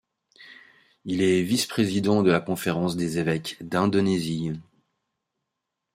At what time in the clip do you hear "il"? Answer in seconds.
1.05-1.21